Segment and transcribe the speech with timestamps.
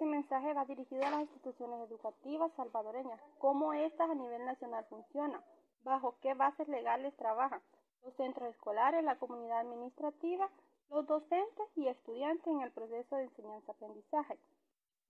[0.00, 5.44] Este mensaje va dirigido a las instituciones educativas salvadoreñas, cómo éstas a nivel nacional funcionan,
[5.84, 7.60] bajo qué bases legales trabajan,
[8.02, 10.48] los centros escolares, la comunidad administrativa,
[10.88, 14.38] los docentes y estudiantes en el proceso de enseñanza-aprendizaje.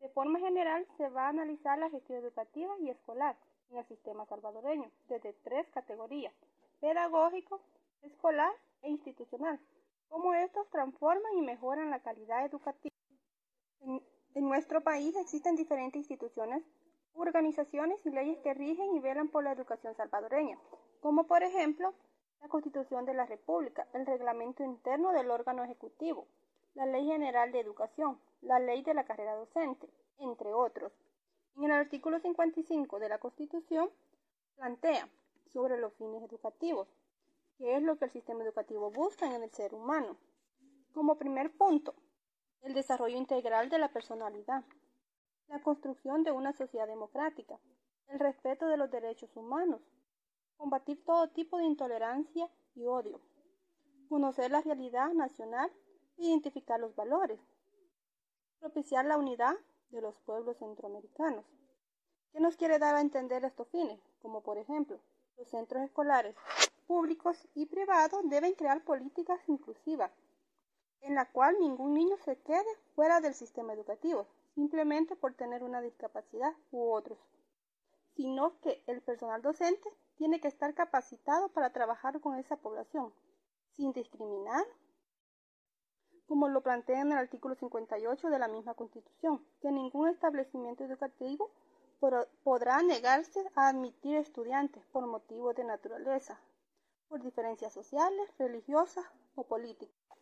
[0.00, 3.36] De forma general, se va a analizar la gestión educativa y escolar
[3.70, 6.34] en el sistema salvadoreño desde tres categorías,
[6.80, 7.60] pedagógico,
[8.02, 8.52] escolar
[8.82, 9.60] e institucional,
[10.08, 12.90] cómo estos transforman y mejoran la calidad educativa.
[14.34, 16.62] En nuestro país existen diferentes instituciones,
[17.14, 20.58] organizaciones y leyes que rigen y velan por la educación salvadoreña,
[21.00, 21.92] como por ejemplo
[22.40, 26.26] la Constitución de la República, el reglamento interno del órgano ejecutivo,
[26.74, 30.92] la Ley General de Educación, la Ley de la Carrera Docente, entre otros.
[31.56, 33.90] En el artículo 55 de la Constitución
[34.56, 35.08] plantea
[35.52, 36.88] sobre los fines educativos,
[37.58, 40.16] qué es lo que el sistema educativo busca en el ser humano.
[40.94, 41.94] Como primer punto,
[42.62, 44.64] el desarrollo integral de la personalidad,
[45.48, 47.58] la construcción de una sociedad democrática,
[48.08, 49.80] el respeto de los derechos humanos,
[50.56, 53.20] combatir todo tipo de intolerancia y odio,
[54.08, 55.70] conocer la realidad nacional
[56.18, 57.40] e identificar los valores,
[58.58, 59.54] propiciar la unidad
[59.90, 61.44] de los pueblos centroamericanos.
[62.32, 63.98] ¿Qué nos quiere dar a entender estos fines?
[64.22, 65.00] Como por ejemplo,
[65.36, 66.36] los centros escolares
[66.86, 70.12] públicos y privados deben crear políticas inclusivas,
[71.02, 75.80] en la cual ningún niño se quede fuera del sistema educativo, simplemente por tener una
[75.80, 77.18] discapacidad u otros,
[78.14, 83.12] sino que el personal docente tiene que estar capacitado para trabajar con esa población,
[83.72, 84.64] sin discriminar,
[86.26, 91.50] como lo plantea en el artículo 58 de la misma Constitución, que ningún establecimiento educativo
[92.44, 96.40] podrá negarse a admitir estudiantes por motivos de naturaleza,
[97.08, 99.04] por diferencias sociales, religiosas
[99.34, 100.19] o políticas.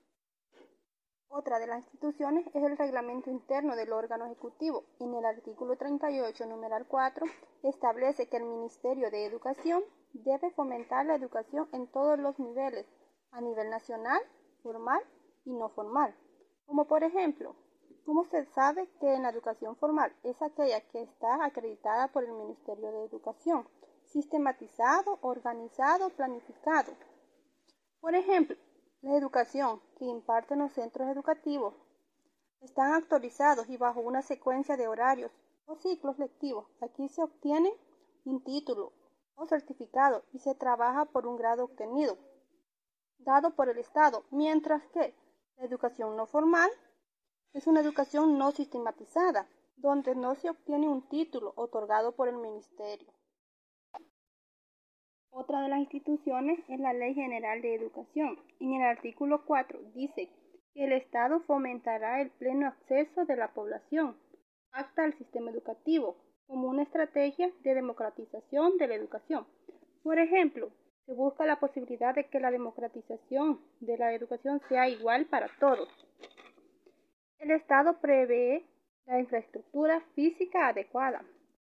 [1.30, 4.84] Otra de las instituciones es el reglamento interno del órgano ejecutivo.
[4.98, 7.26] En el artículo 38, numeral 4,
[7.64, 12.86] establece que el Ministerio de Educación debe fomentar la educación en todos los niveles,
[13.30, 14.20] a nivel nacional,
[14.62, 15.02] formal
[15.44, 16.14] y no formal.
[16.64, 17.54] Como por ejemplo,
[18.06, 22.32] ¿cómo se sabe que en la educación formal es aquella que está acreditada por el
[22.32, 23.68] Ministerio de Educación?
[24.06, 26.92] Sistematizado, organizado, planificado.
[28.00, 28.56] Por ejemplo,
[29.02, 31.74] la educación que imparten los centros educativos
[32.60, 35.30] están actualizados y bajo una secuencia de horarios
[35.66, 36.66] o ciclos lectivos.
[36.80, 37.72] Aquí se obtiene
[38.24, 38.92] un título
[39.36, 42.18] o certificado y se trabaja por un grado obtenido,
[43.18, 45.14] dado por el Estado, mientras que
[45.56, 46.70] la educación no formal
[47.52, 53.12] es una educación no sistematizada, donde no se obtiene un título otorgado por el Ministerio.
[55.30, 58.38] Otra de las instituciones es la Ley General de Educación.
[58.60, 60.28] En el artículo 4 dice
[60.74, 64.16] que el Estado fomentará el pleno acceso de la población
[64.72, 66.16] hasta el sistema educativo
[66.46, 69.46] como una estrategia de democratización de la educación.
[70.02, 70.70] Por ejemplo,
[71.04, 75.88] se busca la posibilidad de que la democratización de la educación sea igual para todos.
[77.38, 78.64] El Estado prevé
[79.06, 81.24] la infraestructura física adecuada,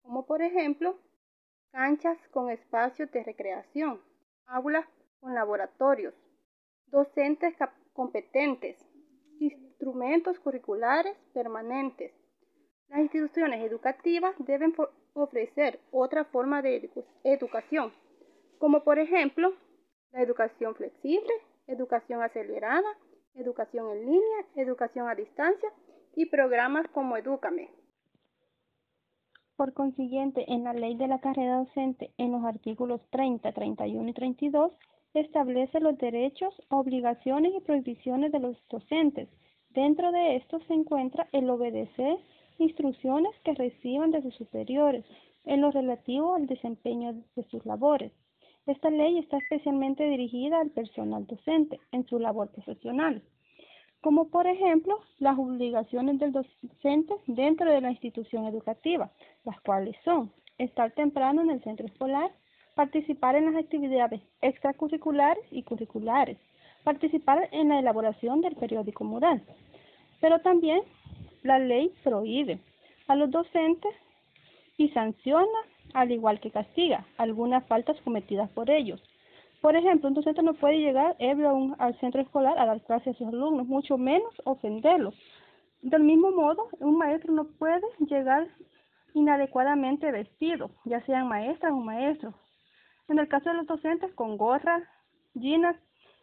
[0.02, 0.98] como por ejemplo
[1.72, 4.00] canchas con espacios de recreación,
[4.47, 4.87] aulas
[5.21, 6.15] con laboratorios,
[6.87, 7.55] docentes
[7.94, 8.77] competentes,
[9.41, 12.12] instrumentos curriculares permanentes.
[12.88, 14.75] Las instituciones educativas deben
[15.15, 16.91] ofrecer otra forma de
[17.25, 17.93] educación,
[18.59, 19.55] como por ejemplo
[20.12, 21.32] la educación flexible,
[21.66, 22.88] educación acelerada,
[23.34, 25.72] educación en línea, educación a distancia
[26.15, 27.71] y programas como Edúcame.
[29.56, 34.12] Por consiguiente, en la ley de la carrera docente, en los artículos 30, 31 y
[34.12, 34.72] 32,
[35.14, 39.28] establece los derechos, obligaciones y prohibiciones de los docentes.
[39.70, 42.16] Dentro de esto se encuentra el obedecer
[42.58, 45.04] instrucciones que reciban de sus superiores
[45.44, 48.12] en lo relativo al desempeño de sus labores.
[48.66, 53.22] Esta ley está especialmente dirigida al personal docente en su labor profesional
[54.02, 59.10] como por ejemplo las obligaciones del docente dentro de la institución educativa,
[59.44, 62.31] las cuales son estar temprano en el centro escolar,
[62.75, 66.37] participar en las actividades extracurriculares y curriculares,
[66.82, 69.40] participar en la elaboración del periódico mural.
[70.20, 70.82] Pero también
[71.44, 72.58] la ley prohíbe
[73.06, 73.94] a los docentes
[74.78, 75.46] y sanciona,
[75.94, 79.00] al igual que castiga, algunas faltas cometidas por ellos.
[79.62, 83.19] Por ejemplo, un docente no puede llegar ebrio al centro escolar a dar clases a
[83.19, 85.14] sus alumnos, mucho menos ofenderlos.
[85.81, 88.49] Del mismo modo, un maestro no puede llegar
[89.14, 92.35] inadecuadamente vestido, ya sean maestras o maestros.
[93.09, 94.82] En el caso de los docentes, con gorras,
[95.35, 95.76] jeans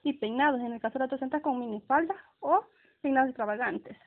[0.03, 0.59] y peinados.
[0.59, 2.65] En el caso de los docentes, con minifaldas o
[3.01, 3.97] peinados extravagantes.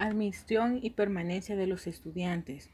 [0.00, 2.68] Admisión y permanencia de los estudiantes.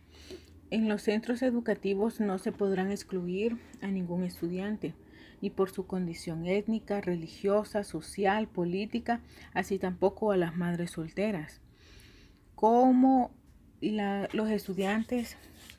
[0.74, 4.92] En los centros educativos no se podrán excluir a ningún estudiante,
[5.40, 9.20] ni por su condición étnica, religiosa, social, política,
[9.52, 11.60] así tampoco a las madres solteras,
[12.56, 13.30] como
[13.80, 15.36] los estudiantes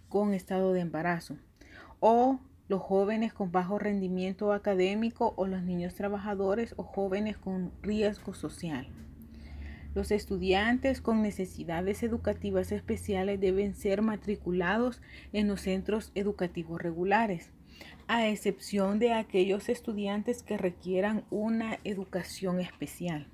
[0.08, 1.36] con estado de embarazo
[2.00, 2.40] o
[2.70, 8.88] los jóvenes con bajo rendimiento académico o los niños trabajadores o jóvenes con riesgo social.
[9.96, 15.02] Los estudiantes con necesidades educativas especiales deben ser matriculados
[15.32, 17.50] en los centros educativos regulares,
[18.08, 23.28] a excepción de aquellos estudiantes que requieran una educación especial.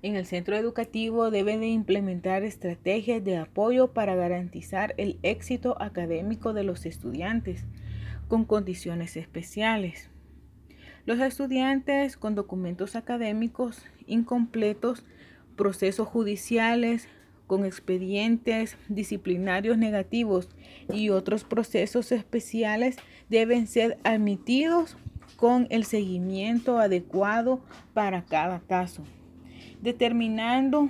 [0.00, 6.54] En el centro educativo deben de implementar estrategias de apoyo para garantizar el éxito académico
[6.54, 7.66] de los estudiantes
[8.28, 10.08] con condiciones especiales.
[11.04, 15.04] Los estudiantes con documentos académicos incompletos
[15.58, 17.08] procesos judiciales
[17.46, 20.48] con expedientes disciplinarios negativos
[20.90, 22.96] y otros procesos especiales
[23.28, 24.96] deben ser admitidos
[25.36, 27.60] con el seguimiento adecuado
[27.92, 29.02] para cada caso,
[29.82, 30.88] determinando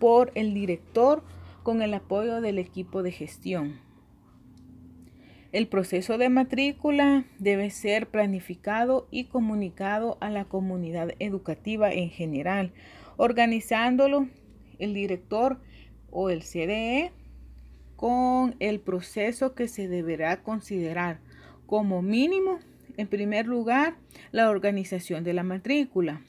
[0.00, 1.22] por el director
[1.62, 3.80] con el apoyo del equipo de gestión.
[5.50, 12.72] El proceso de matrícula debe ser planificado y comunicado a la comunidad educativa en general
[13.18, 14.28] organizándolo
[14.78, 15.60] el director
[16.10, 17.12] o el CDE
[17.96, 21.18] con el proceso que se deberá considerar
[21.66, 22.60] como mínimo,
[22.96, 23.96] en primer lugar,
[24.32, 26.22] la organización de la matrícula.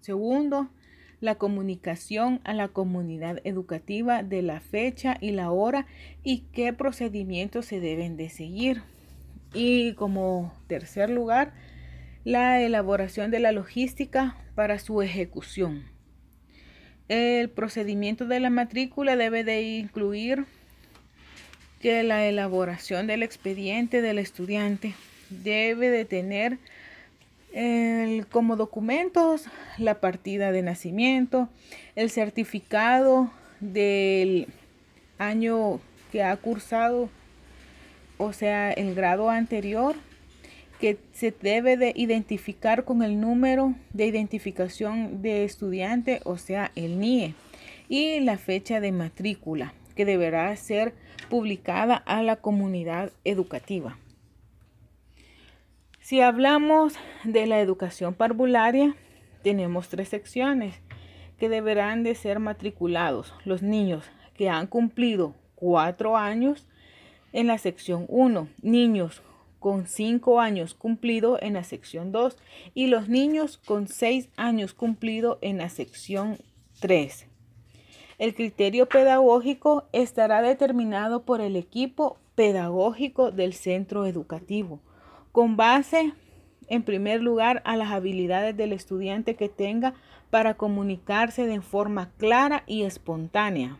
[0.00, 0.68] Segundo,
[1.20, 5.86] la comunicación a la comunidad educativa de la fecha y la hora
[6.22, 8.82] y qué procedimientos se deben de seguir.
[9.54, 11.54] Y como tercer lugar,
[12.24, 15.97] la elaboración de la logística para su ejecución.
[17.08, 20.44] El procedimiento de la matrícula debe de incluir
[21.80, 24.94] que la elaboración del expediente del estudiante
[25.30, 26.58] debe de tener
[28.30, 29.46] como documentos
[29.78, 31.48] la partida de nacimiento,
[31.96, 34.48] el certificado del
[35.18, 35.80] año
[36.12, 37.08] que ha cursado,
[38.18, 39.96] o sea, el grado anterior,
[40.78, 46.98] que se debe de identificar con el número de identificación de estudiante, o sea, el
[46.98, 47.34] NIE,
[47.88, 50.94] y la fecha de matrícula, que deberá ser
[51.28, 53.98] publicada a la comunidad educativa.
[56.00, 58.94] Si hablamos de la educación parvularia,
[59.42, 60.80] tenemos tres secciones
[61.38, 64.04] que deberán de ser matriculados los niños
[64.34, 66.66] que han cumplido cuatro años
[67.32, 69.22] en la sección 1, niños
[69.58, 72.36] con 5 años cumplido en la sección 2
[72.74, 76.38] y los niños con 6 años cumplido en la sección
[76.80, 77.26] 3.
[78.18, 84.80] El criterio pedagógico estará determinado por el equipo pedagógico del centro educativo,
[85.32, 86.12] con base,
[86.68, 89.94] en primer lugar, a las habilidades del estudiante que tenga
[90.30, 93.78] para comunicarse de forma clara y espontánea.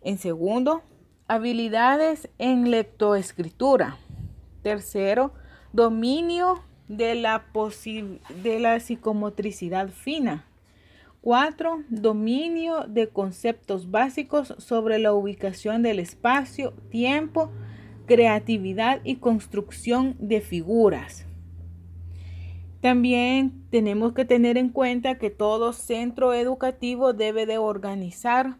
[0.00, 0.82] En segundo,
[1.28, 3.98] habilidades en lectoescritura.
[4.62, 5.32] Tercero,
[5.72, 7.44] dominio de la,
[8.42, 10.46] de la psicomotricidad fina.
[11.20, 17.50] Cuatro, dominio de conceptos básicos sobre la ubicación del espacio, tiempo,
[18.06, 21.26] creatividad y construcción de figuras.
[22.80, 28.56] También tenemos que tener en cuenta que todo centro educativo debe de organizar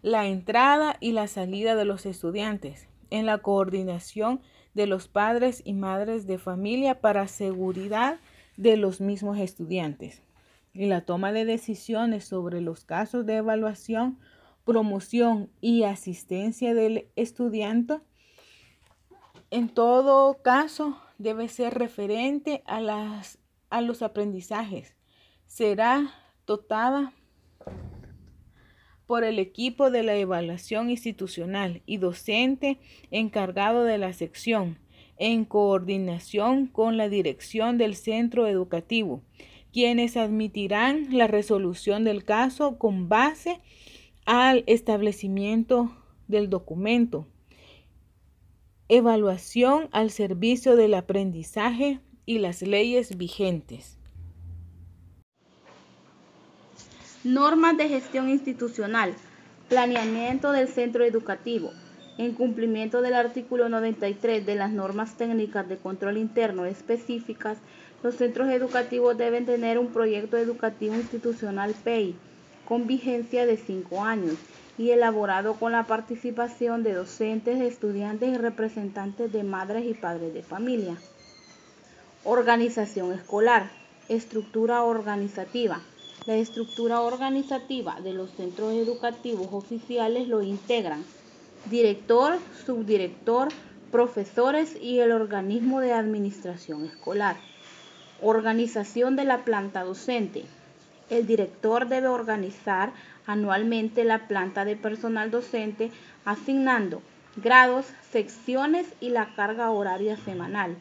[0.00, 4.40] la entrada y la salida de los estudiantes en la coordinación
[4.76, 8.20] de los padres y madres de familia para seguridad
[8.58, 10.20] de los mismos estudiantes
[10.74, 14.18] y la toma de decisiones sobre los casos de evaluación,
[14.66, 18.00] promoción y asistencia del estudiante.
[19.50, 23.38] En todo caso, debe ser referente a, las,
[23.70, 24.94] a los aprendizajes.
[25.46, 26.12] Será
[26.46, 27.14] dotada
[29.06, 32.78] por el equipo de la evaluación institucional y docente
[33.10, 34.78] encargado de la sección,
[35.18, 39.22] en coordinación con la dirección del centro educativo,
[39.72, 43.60] quienes admitirán la resolución del caso con base
[44.24, 45.96] al establecimiento
[46.28, 47.26] del documento.
[48.88, 53.95] Evaluación al servicio del aprendizaje y las leyes vigentes.
[57.26, 59.12] Normas de gestión institucional.
[59.68, 61.72] Planeamiento del centro educativo.
[62.18, 67.58] En cumplimiento del artículo 93 de las normas técnicas de control interno específicas,
[68.04, 72.14] los centros educativos deben tener un proyecto educativo institucional PEI
[72.64, 74.36] con vigencia de cinco años
[74.78, 80.44] y elaborado con la participación de docentes, estudiantes y representantes de madres y padres de
[80.44, 80.94] familia.
[82.22, 83.68] Organización escolar.
[84.08, 85.80] Estructura organizativa.
[86.26, 91.04] La estructura organizativa de los centros educativos oficiales lo integran
[91.70, 93.48] director, subdirector,
[93.92, 97.36] profesores y el organismo de administración escolar.
[98.20, 100.44] Organización de la planta docente.
[101.10, 102.92] El director debe organizar
[103.26, 105.92] anualmente la planta de personal docente
[106.24, 107.02] asignando
[107.36, 110.76] grados, secciones y la carga horaria semanal.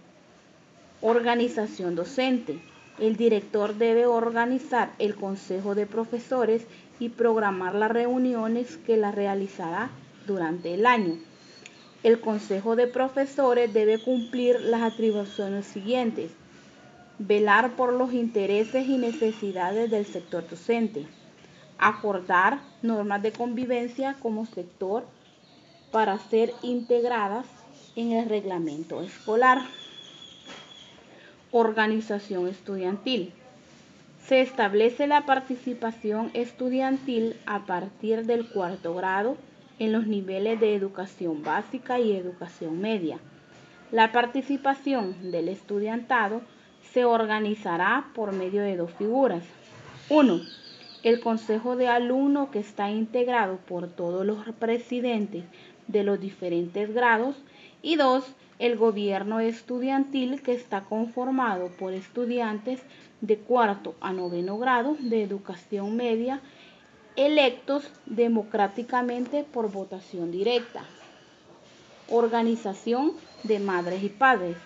[1.01, 2.59] Organización docente.
[2.97, 6.65] El director debe organizar el consejo de profesores
[6.97, 9.89] y programar las reuniones que la realizará
[10.25, 11.17] durante el año.
[12.03, 16.31] El consejo de profesores debe cumplir las atribuciones siguientes.
[17.19, 21.05] Velar por los intereses y necesidades del sector docente.
[21.77, 25.05] Acordar normas de convivencia como sector
[25.91, 27.47] para ser integradas
[27.95, 29.59] en el reglamento escolar.
[31.57, 33.31] Organización estudiantil.
[34.27, 39.37] Se establece la participación estudiantil a partir del cuarto grado
[39.79, 43.19] en los niveles de educación básica y educación media.
[43.93, 46.41] La participación del estudiantado
[46.91, 49.45] se organizará por medio de dos figuras.
[50.09, 50.41] Uno,
[51.03, 55.45] el consejo de alumno que está integrado por todos los presidentes
[55.87, 57.37] de los diferentes grados
[57.81, 58.25] y dos,
[58.59, 62.81] el gobierno estudiantil que está conformado por estudiantes
[63.21, 66.41] de cuarto a noveno grado de educación media
[67.15, 70.83] electos democráticamente por votación directa.
[72.09, 74.57] Organización de madres y padres.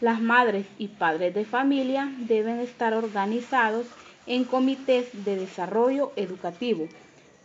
[0.00, 3.86] Las madres y padres de familia deben estar organizados
[4.26, 6.88] en comités de desarrollo educativo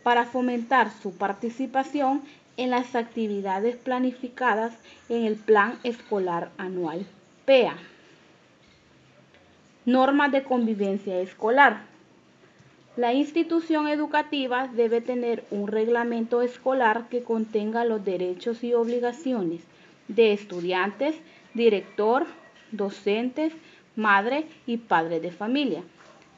[0.02, 2.22] para fomentar su participación
[2.56, 4.74] en las actividades planificadas
[5.08, 7.06] en el Plan Escolar Anual
[7.44, 7.76] PEA.
[9.84, 11.84] Normas de convivencia escolar.
[12.96, 19.60] La institución educativa debe tener un reglamento escolar que contenga los derechos y obligaciones
[20.08, 21.14] de estudiantes,
[21.54, 22.26] director,
[22.72, 23.52] docentes,
[23.94, 25.82] madre y padre de familia.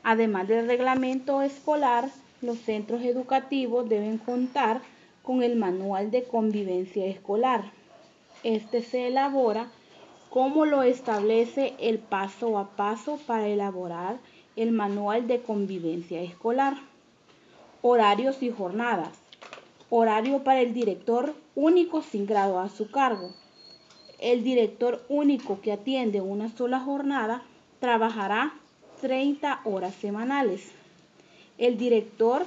[0.03, 2.09] Además del reglamento escolar,
[2.43, 4.98] los centros educativos deben contar con
[5.29, 7.71] el manual de convivencia escolar.
[8.45, 9.71] Este se elabora
[10.31, 14.19] como lo establece el paso a paso para elaborar
[14.57, 16.79] el manual de convivencia escolar.
[17.83, 19.11] Horarios y jornadas.
[19.91, 23.31] Horario para el director único sin grado a su cargo.
[24.19, 27.43] El director único que atiende una sola jornada
[27.81, 28.55] trabajará
[29.03, 30.73] 30 horas semanales.
[31.59, 32.47] El director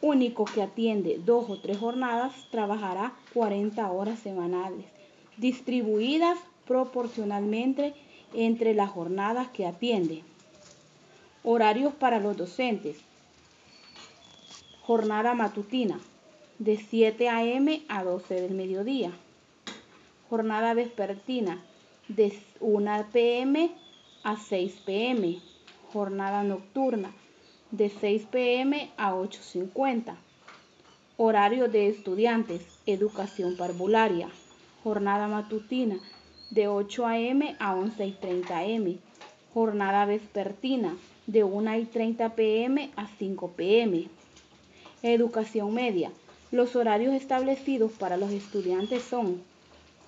[0.00, 4.84] único que atiende dos o tres jornadas trabajará 40 horas semanales,
[5.36, 7.94] distribuidas proporcionalmente
[8.34, 10.22] entre las jornadas que atiende.
[11.44, 12.98] Horarios para los docentes.
[14.82, 15.98] Jornada matutina
[16.58, 17.82] de 7 a.m.
[17.88, 19.12] a 12 del mediodía.
[20.28, 21.62] Jornada vespertina
[22.08, 23.70] de 1 p.m.
[24.22, 25.40] a 6 p.m.
[25.92, 27.12] Jornada nocturna
[27.70, 30.14] de 6 pm a 8.50.
[31.16, 34.28] Horario de estudiantes, educación parvularia.
[34.84, 35.98] Jornada matutina
[36.50, 38.98] de 8 am a 11.30 am.
[39.52, 40.96] Jornada vespertina
[41.26, 44.08] de 1.30 pm a 5 pm.
[45.02, 46.12] Educación media.
[46.52, 49.42] Los horarios establecidos para los estudiantes son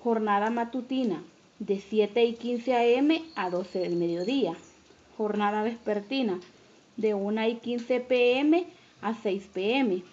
[0.01, 1.21] jornada matutina
[1.59, 4.55] de 7 y 15 am a 12 del mediodía.
[5.17, 6.39] Jornada vespertina
[6.99, 8.65] de 1 y 15 pm
[9.01, 10.03] a 6 pm.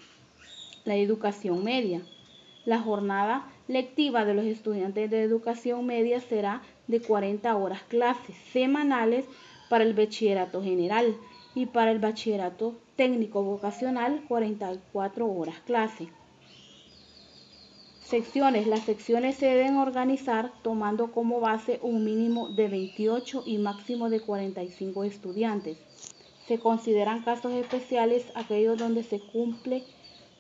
[0.85, 2.01] La educación media.
[2.65, 9.25] La jornada lectiva de los estudiantes de educación media será de 40 horas clases semanales
[9.69, 11.17] para el bachillerato general
[11.57, 16.09] y para el bachillerato técnico vocacional 44 horas clase.
[18.05, 18.69] Secciones.
[18.69, 24.21] Las secciones se deben organizar tomando como base un mínimo de 28 y máximo de
[24.21, 25.79] 45 estudiantes.
[26.47, 29.83] Se consideran casos especiales aquellos donde se cumple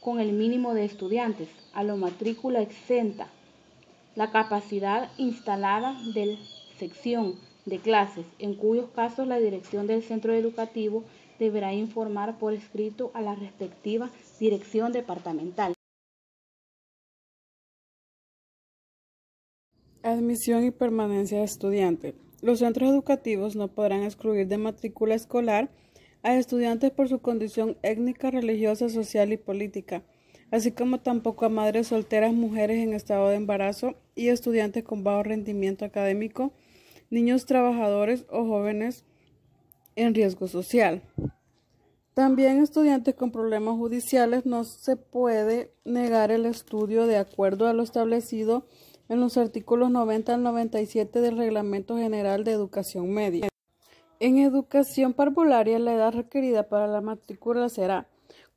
[0.00, 3.28] con el mínimo de estudiantes, a la matrícula exenta,
[4.14, 6.38] la capacidad instalada de
[6.78, 7.34] sección
[7.64, 11.02] de clases, en cuyos casos la dirección del centro educativo
[11.40, 15.74] deberá informar por escrito a la respectiva dirección departamental.
[20.02, 22.14] Admisión y permanencia de estudiante.
[22.42, 25.68] Los centros educativos no podrán excluir de matrícula escolar
[26.26, 30.02] a estudiantes por su condición étnica, religiosa, social y política,
[30.50, 35.22] así como tampoco a madres solteras, mujeres en estado de embarazo y estudiantes con bajo
[35.22, 36.52] rendimiento académico,
[37.10, 39.04] niños trabajadores o jóvenes
[39.94, 41.00] en riesgo social.
[42.12, 47.84] También estudiantes con problemas judiciales no se puede negar el estudio de acuerdo a lo
[47.84, 48.66] establecido
[49.08, 53.48] en los artículos 90 al 97 del Reglamento General de Educación Media.
[54.18, 58.06] En educación parvularia, la edad requerida para la matrícula será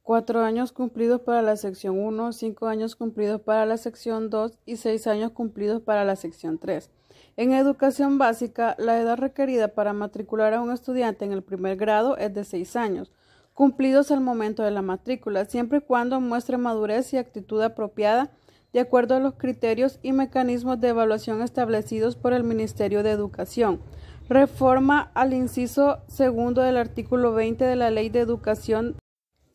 [0.03, 4.77] cuatro años cumplidos para la sección 1, cinco años cumplidos para la sección 2 y
[4.77, 6.89] seis años cumplidos para la sección 3.
[7.35, 12.15] En educación básica, la edad requerida para matricular a un estudiante en el primer grado
[12.15, 13.11] es de seis años,
[13.53, 18.31] cumplidos al momento de la matrícula, siempre y cuando muestre madurez y actitud apropiada
[18.71, 23.81] de acuerdo a los criterios y mecanismos de evaluación establecidos por el Ministerio de Educación.
[24.29, 28.95] Reforma al inciso segundo del artículo 20 de la Ley de Educación.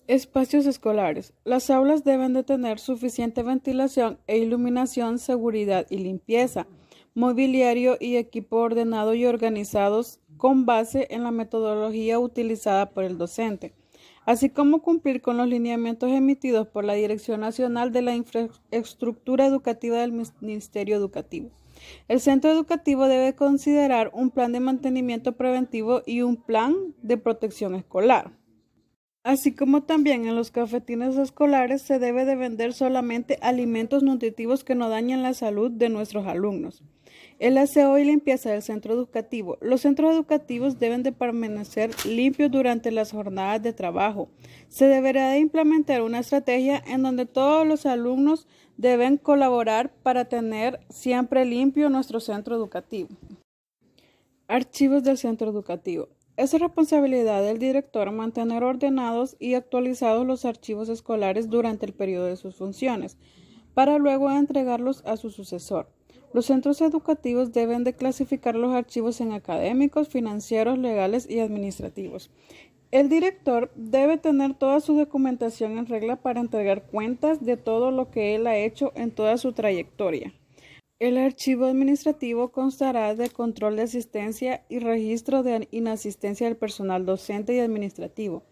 [0.09, 1.33] Espacios escolares.
[1.45, 6.66] Las aulas deben de tener suficiente ventilación e iluminación, seguridad y limpieza,
[7.14, 13.75] mobiliario y equipo ordenado y organizados con base en la metodología utilizada por el docente
[14.26, 19.99] así como cumplir con los lineamientos emitidos por la Dirección Nacional de la Infraestructura Educativa
[19.99, 21.50] del Ministerio Educativo.
[22.09, 27.75] El centro educativo debe considerar un plan de mantenimiento preventivo y un plan de protección
[27.75, 28.33] escolar.
[29.25, 34.75] Así como también en los cafetines escolares se debe de vender solamente alimentos nutritivos que
[34.75, 36.83] no dañen la salud de nuestros alumnos.
[37.41, 39.59] El aseo y limpieza del centro educativo.
[39.61, 44.29] Los centros educativos deben de permanecer limpios durante las jornadas de trabajo.
[44.69, 50.81] Se deberá de implementar una estrategia en donde todos los alumnos deben colaborar para tener
[50.91, 53.09] siempre limpio nuestro centro educativo.
[54.47, 56.09] Archivos del centro educativo.
[56.37, 62.37] Es responsabilidad del director mantener ordenados y actualizados los archivos escolares durante el periodo de
[62.37, 63.17] sus funciones,
[63.73, 65.89] para luego entregarlos a su sucesor.
[66.34, 72.28] Los centros educativos deben de clasificar los archivos en académicos, financieros, legales y administrativos.
[72.90, 78.10] El director debe tener toda su documentación en regla para entregar cuentas de todo lo
[78.10, 80.34] que él ha hecho en toda su trayectoria.
[80.99, 87.54] El archivo administrativo constará de control de asistencia y registro de inasistencia del personal docente
[87.54, 88.42] y administrativo,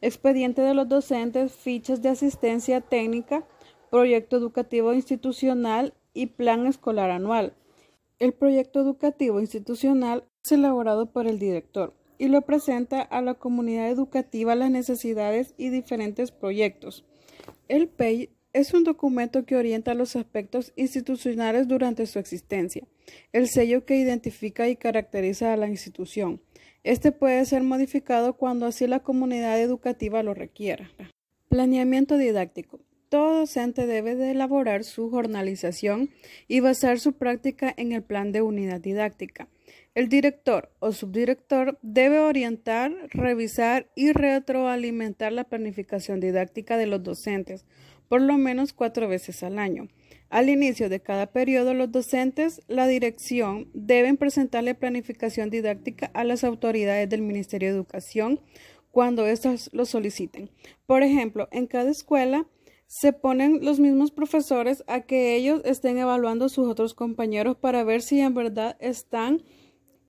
[0.00, 3.44] expediente de los docentes, fichas de asistencia técnica,
[3.90, 7.54] proyecto educativo institucional y plan escolar anual.
[8.18, 13.90] El proyecto educativo institucional es elaborado por el director y lo presenta a la comunidad
[13.90, 17.04] educativa las necesidades y diferentes proyectos.
[17.68, 22.86] El PEI es un documento que orienta los aspectos institucionales durante su existencia,
[23.32, 26.40] el sello que identifica y caracteriza a la institución.
[26.84, 30.90] Este puede ser modificado cuando así la comunidad educativa lo requiera.
[31.48, 32.80] Planeamiento didáctico.
[33.12, 36.08] Todo docente debe de elaborar su jornalización
[36.48, 39.48] y basar su práctica en el plan de unidad didáctica.
[39.94, 47.66] El director o subdirector debe orientar, revisar y retroalimentar la planificación didáctica de los docentes
[48.08, 49.88] por lo menos cuatro veces al año.
[50.30, 56.44] Al inicio de cada periodo, los docentes, la dirección, deben presentarle planificación didáctica a las
[56.44, 58.40] autoridades del Ministerio de Educación
[58.90, 60.50] cuando éstas lo soliciten.
[60.86, 62.46] Por ejemplo, en cada escuela,
[62.92, 67.84] se ponen los mismos profesores a que ellos estén evaluando a sus otros compañeros para
[67.84, 69.44] ver si en verdad están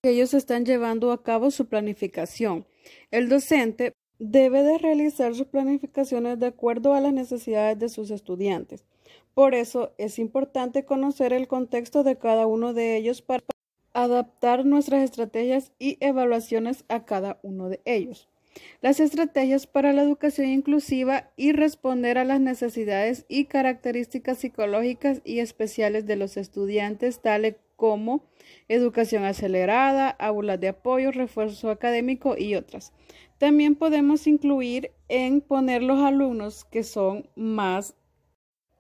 [0.02, 2.68] ellos están llevando a cabo su planificación.
[3.10, 8.84] El docente debe de realizar sus planificaciones de acuerdo a las necesidades de sus estudiantes.
[9.34, 13.46] Por eso es importante conocer el contexto de cada uno de ellos para
[13.94, 18.28] adaptar nuestras estrategias y evaluaciones a cada uno de ellos
[18.82, 25.40] las estrategias para la educación inclusiva y responder a las necesidades y características psicológicas y
[25.40, 28.24] especiales de los estudiantes, tales como
[28.68, 32.94] educación acelerada, aulas de apoyo, refuerzo académico y otras.
[33.38, 37.96] También podemos incluir en poner los alumnos que son más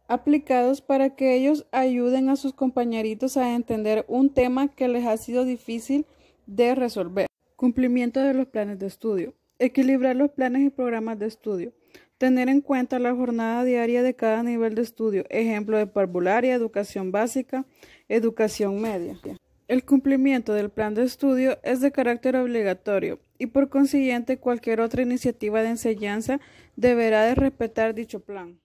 [0.07, 5.17] aplicados para que ellos ayuden a sus compañeritos a entender un tema que les ha
[5.17, 6.05] sido difícil
[6.45, 7.27] de resolver.
[7.55, 9.33] Cumplimiento de los planes de estudio.
[9.59, 11.73] Equilibrar los planes y programas de estudio.
[12.17, 17.11] Tener en cuenta la jornada diaria de cada nivel de estudio, ejemplo de parvularia, educación
[17.11, 17.65] básica,
[18.07, 19.19] educación media.
[19.67, 25.01] El cumplimiento del plan de estudio es de carácter obligatorio y por consiguiente cualquier otra
[25.01, 26.39] iniciativa de enseñanza
[26.75, 28.59] deberá de respetar dicho plan.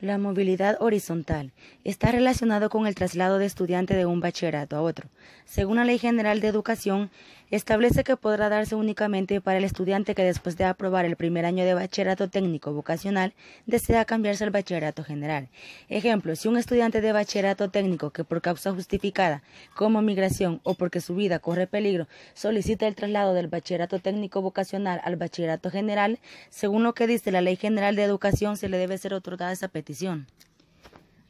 [0.00, 1.52] La movilidad horizontal
[1.84, 5.10] está relacionado con el traslado de estudiante de un bachillerato a otro.
[5.44, 7.10] Según la Ley General de Educación,
[7.50, 11.64] establece que podrá darse únicamente para el estudiante que después de aprobar el primer año
[11.64, 13.34] de bachillerato técnico vocacional
[13.66, 15.48] desea cambiarse al bachillerato general.
[15.88, 19.42] Ejemplo, si un estudiante de bachillerato técnico que por causa justificada,
[19.74, 25.00] como migración o porque su vida corre peligro, solicita el traslado del bachillerato técnico vocacional
[25.04, 28.98] al bachillerato general, según lo que dice la Ley General de Educación, se le debe
[28.98, 30.26] ser otorgada esa petición.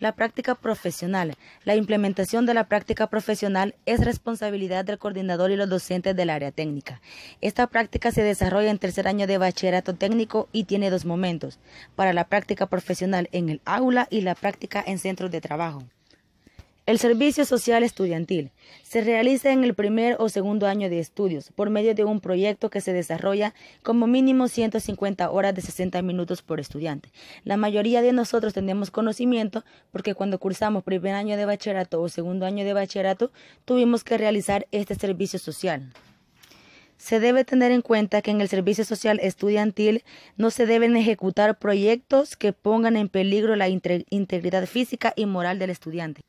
[0.00, 1.34] La práctica profesional.
[1.64, 6.52] La implementación de la práctica profesional es responsabilidad del coordinador y los docentes del área
[6.52, 7.02] técnica.
[7.42, 11.58] Esta práctica se desarrolla en tercer año de bachillerato técnico y tiene dos momentos,
[11.96, 15.84] para la práctica profesional en el aula y la práctica en centros de trabajo.
[16.90, 18.50] El servicio social estudiantil
[18.82, 22.68] se realiza en el primer o segundo año de estudios por medio de un proyecto
[22.68, 27.12] que se desarrolla como mínimo 150 horas de 60 minutos por estudiante.
[27.44, 32.44] La mayoría de nosotros tenemos conocimiento porque cuando cursamos primer año de bachillerato o segundo
[32.44, 33.30] año de bachillerato
[33.64, 35.92] tuvimos que realizar este servicio social.
[36.96, 40.02] Se debe tener en cuenta que en el servicio social estudiantil
[40.36, 45.70] no se deben ejecutar proyectos que pongan en peligro la integridad física y moral del
[45.70, 46.22] estudiante.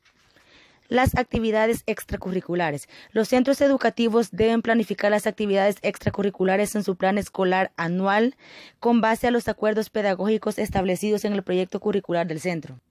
[0.91, 2.89] Las actividades extracurriculares.
[3.13, 8.36] Los centros educativos deben planificar las actividades extracurriculares en su plan escolar anual
[8.82, 12.82] con base a los acuerdos pedagógicos establecidos en el proyecto curricular del centro.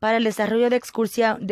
[0.00, 0.76] Para el desarrollo de,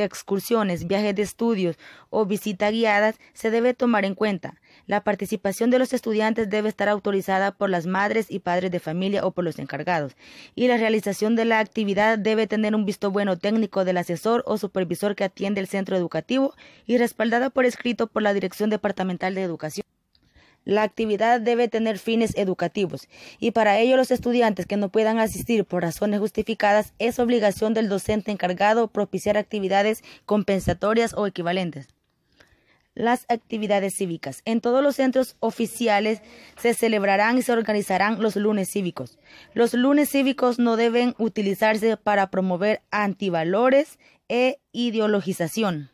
[0.02, 1.76] excursiones, viajes de estudios
[2.10, 6.88] o visitas guiadas se debe tomar en cuenta la participación de los estudiantes debe estar
[6.88, 10.16] autorizada por las madres y padres de familia o por los encargados,
[10.54, 14.58] y la realización de la actividad debe tener un visto bueno técnico del asesor o
[14.58, 16.54] supervisor que atiende el centro educativo
[16.86, 19.84] y respaldada por escrito por la Dirección Departamental de Educación.
[20.64, 23.06] La actividad debe tener fines educativos
[23.38, 27.90] y para ello los estudiantes que no puedan asistir por razones justificadas es obligación del
[27.90, 31.88] docente encargado propiciar actividades compensatorias o equivalentes
[32.94, 34.42] las actividades cívicas.
[34.44, 36.20] En todos los centros oficiales
[36.56, 39.18] se celebrarán y se organizarán los lunes cívicos.
[39.52, 45.90] Los lunes cívicos no deben utilizarse para promover antivalores e ideologización.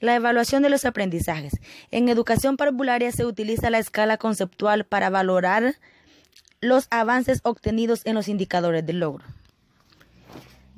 [0.00, 1.52] La evaluación de los aprendizajes.
[1.90, 5.74] En educación parvularia se utiliza la escala conceptual para valorar
[6.60, 9.24] los avances obtenidos en los indicadores del logro.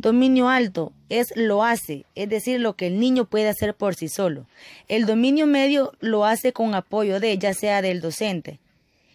[0.02, 4.08] Dominio alto es lo hace, es decir, lo que el niño puede hacer por sí
[4.08, 4.48] solo.
[4.88, 8.58] El dominio medio lo hace con apoyo de, ya sea del docente.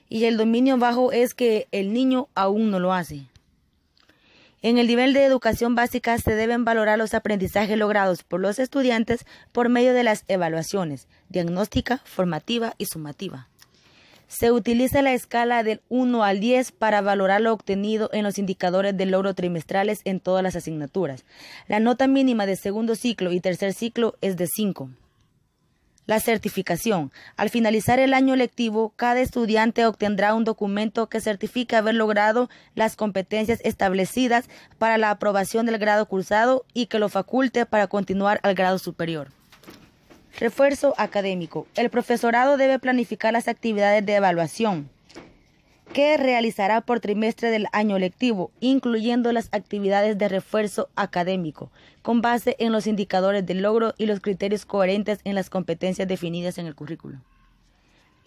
[0.08, 3.26] Y el dominio bajo es que el niño aún no lo hace.
[4.62, 9.26] En el nivel de educación básica se deben valorar los aprendizajes logrados por los estudiantes
[9.52, 13.50] por medio de las evaluaciones diagnóstica, formativa y sumativa.
[14.28, 18.96] Se utiliza la escala del 1 al 10 para valorar lo obtenido en los indicadores
[18.98, 21.24] de logro trimestrales en todas las asignaturas.
[21.68, 24.90] La nota mínima de segundo ciclo y tercer ciclo es de 5.
[26.08, 27.12] La certificación.
[27.36, 32.96] Al finalizar el año lectivo, cada estudiante obtendrá un documento que certifique haber logrado las
[32.96, 38.56] competencias establecidas para la aprobación del grado cursado y que lo faculte para continuar al
[38.56, 39.30] grado superior.
[40.40, 41.66] Refuerzo académico.
[41.76, 44.88] El profesorado debe planificar las actividades de evaluación
[45.94, 51.72] que realizará por trimestre del año lectivo, incluyendo las actividades de refuerzo académico,
[52.04, 56.60] con base en los indicadores de logro y los criterios coherentes en las competencias definidas
[56.60, 57.18] en el currículo.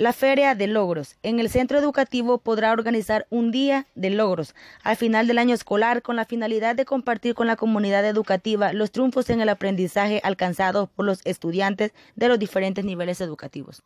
[0.00, 1.16] La Feria de Logros.
[1.22, 6.00] En el centro educativo podrá organizar un día de logros al final del año escolar
[6.00, 10.88] con la finalidad de compartir con la comunidad educativa los triunfos en el aprendizaje alcanzados
[10.88, 13.82] por los estudiantes de los diferentes niveles educativos.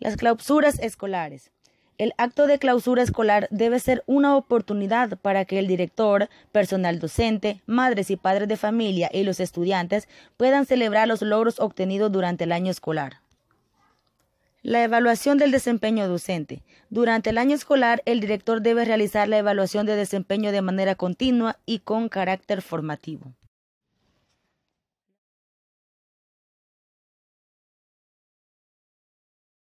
[0.00, 1.50] Las clausuras escolares.
[1.96, 7.62] El acto de clausura escolar debe ser una oportunidad para que el director, personal docente,
[7.64, 12.52] madres y padres de familia y los estudiantes puedan celebrar los logros obtenidos durante el
[12.52, 13.22] año escolar.
[14.62, 16.62] La evaluación del desempeño docente.
[16.90, 21.58] Durante el año escolar, el director debe realizar la evaluación de desempeño de manera continua
[21.64, 23.32] y con carácter formativo.